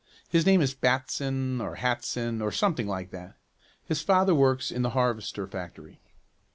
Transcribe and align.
His 0.27 0.47
name 0.47 0.61
is 0.63 0.73
Batson, 0.73 1.61
or 1.61 1.75
Hatson, 1.75 2.41
or 2.41 2.51
something 2.51 2.87
like 2.87 3.11
that. 3.11 3.37
His 3.85 4.01
father 4.01 4.33
works 4.33 4.71
in 4.71 4.81
the 4.81 4.89
harvester 4.97 5.45
factory." 5.45 6.01